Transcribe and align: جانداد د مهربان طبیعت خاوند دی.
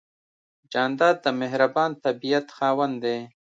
جانداد 0.71 1.15
د 1.25 1.27
مهربان 1.41 1.91
طبیعت 2.03 2.47
خاوند 2.57 2.95
دی. 3.03 3.19